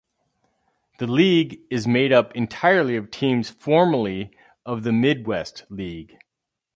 The 0.97 1.05
league 1.05 1.61
is 1.69 1.85
made 1.85 2.11
up 2.11 2.35
entirely 2.35 2.95
of 2.95 3.11
teams 3.11 3.51
formerly 3.51 4.35
of 4.65 4.81
the 4.81 4.91
Midwest 4.91 5.65
League. 5.69 6.17